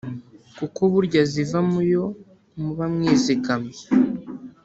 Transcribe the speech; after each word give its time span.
kuko 0.57 0.81
burya 0.93 1.21
ziva 1.31 1.59
mu 1.69 1.81
yo 1.93 2.03
muba 2.59 2.85
mwizigamye 2.93 3.79